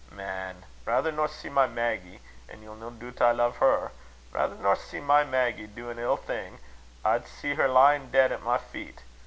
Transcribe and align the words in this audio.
Man, 0.09 0.65
raither 0.83 1.11
nor 1.11 1.27
see 1.27 1.47
my 1.49 1.67
Maggy 1.67 2.21
an' 2.49 2.63
ye'll 2.63 2.73
no 2.73 2.89
doot 2.89 3.21
'at 3.21 3.21
I 3.21 3.31
lo'e 3.33 3.51
her 3.57 3.91
raither 4.33 4.55
nor 4.55 4.75
see 4.75 4.99
my 4.99 5.23
Maggy 5.23 5.67
do 5.67 5.91
an 5.91 5.99
ill 5.99 6.17
thing, 6.17 6.57
I'd 7.05 7.27
see 7.27 7.53
her 7.53 7.67
lyin' 7.67 8.09
deid 8.09 8.31
at 8.31 8.41
my 8.41 8.57
feet. 8.57 9.03